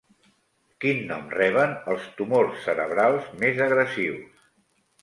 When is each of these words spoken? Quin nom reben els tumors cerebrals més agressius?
Quin 0.85 1.03
nom 1.11 1.27
reben 1.35 1.75
els 1.95 2.09
tumors 2.23 2.59
cerebrals 2.65 3.31
més 3.45 3.65
agressius? 3.71 4.47